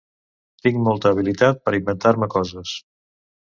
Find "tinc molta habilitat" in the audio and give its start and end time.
0.67-1.63